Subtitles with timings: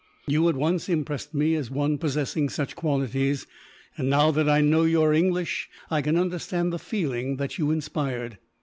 [0.25, 3.45] You at once impressed me as one possessing such qualities
[3.95, 7.69] and, now that I know you are English, I can understand the feeling that you
[7.69, 8.39] inspired.